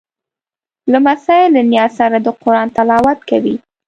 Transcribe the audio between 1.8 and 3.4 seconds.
سره د قرآن تلاوت